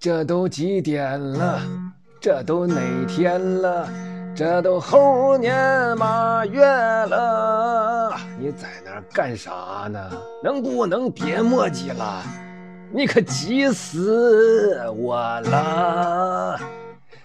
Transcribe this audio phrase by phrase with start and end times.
[0.00, 1.60] 这都几点了？
[2.20, 3.88] 这都哪天了？
[4.32, 5.52] 这都猴年
[5.98, 9.50] 马月了，你在那儿干啥
[9.90, 9.98] 呢？
[10.40, 12.22] 能不能别墨迹了？
[12.92, 16.60] 你可急死我了！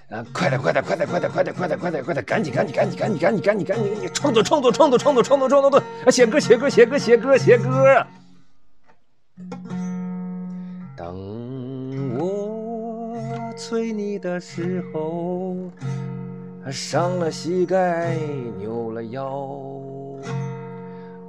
[0.10, 8.04] 啊，快点，快点，快点，快点，快点，快点，快点，快点，赶紧，赶紧，赶紧，赶紧，赶紧，赶紧，赶紧，你创作，创作，创作，创作，创作，创作，创作，写歌，写歌，写歌，写歌，写歌。
[13.55, 15.55] 催你的时候，
[16.71, 18.16] 伤了膝盖，
[18.57, 19.59] 扭了腰。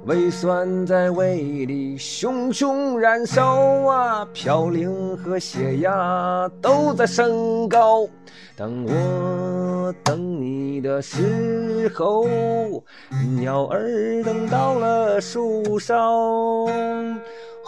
[0.05, 3.55] 胃酸在胃里熊熊燃烧
[3.87, 8.07] 啊，嘌呤和血压都在升高。
[8.55, 12.27] 当我等你的时候，
[13.39, 16.67] 鸟儿等到了树梢，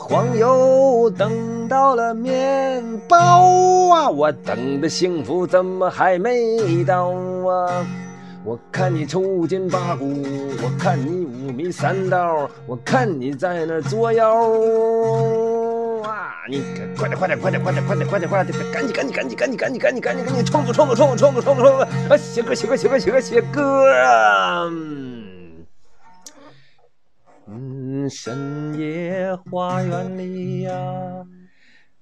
[0.09, 7.09] 黄油等到了面包啊，我等的幸福怎么还没到
[7.45, 7.85] 啊？
[8.45, 10.23] 我看你抽筋扒骨，
[10.63, 14.33] 我看你五迷三道，我看你在那作妖
[16.03, 16.31] 啊！
[16.49, 16.63] 你
[16.97, 22.15] 快点，快点，快点，快点，快点，快点，快点，赶紧，赶紧，赶紧，赶紧，赶紧，赶紧，赶紧，赶紧创作，创作，创作，创作，创作，创作！
[22.15, 23.91] 啊，写歌，写歌，写歌，写歌，写歌
[28.09, 30.73] 深夜花园里呀，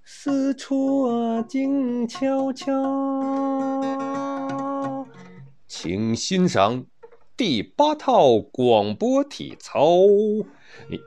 [0.03, 2.72] 四处啊静悄悄。
[5.67, 6.86] 请欣赏
[7.36, 9.81] 第八套广播体操，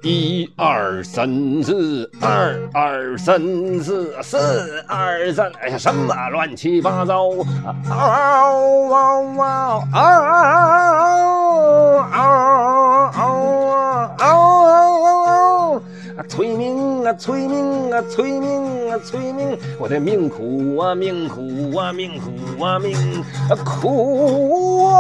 [0.02, 3.40] 一二三四，二二三
[3.80, 7.28] 四，四二三，哎呀，什么乱七八糟？
[7.28, 7.44] 嗷
[7.88, 11.37] 嗷嗷嗷嗷
[16.28, 19.58] 催命啊，催命啊，催命啊，催命！
[19.78, 22.94] 我的命苦啊，命苦啊，命苦啊，命
[23.64, 24.97] 苦啊！